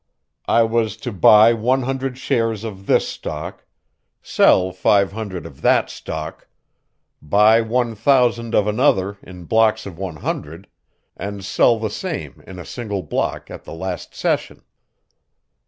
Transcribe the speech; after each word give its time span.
I 0.47 0.63
was 0.63 0.97
to 1.05 1.11
buy 1.11 1.53
one 1.53 1.83
hundred 1.83 2.17
shares 2.17 2.63
of 2.63 2.87
this 2.87 3.07
stock, 3.07 3.65
sell 4.23 4.71
five 4.71 5.11
hundred 5.11 5.45
of 5.45 5.61
that 5.61 5.91
stock, 5.91 6.47
buy 7.21 7.61
one 7.61 7.93
thousand 7.93 8.55
of 8.55 8.65
another 8.65 9.19
in 9.21 9.43
blocks 9.43 9.85
of 9.85 9.99
one 9.99 10.15
hundred, 10.15 10.65
and 11.15 11.45
sell 11.45 11.77
the 11.77 11.91
same 11.91 12.43
in 12.47 12.57
a 12.57 12.65
single 12.65 13.03
block 13.03 13.51
at 13.51 13.63
the 13.63 13.73
last 13.75 14.15
session. 14.15 14.63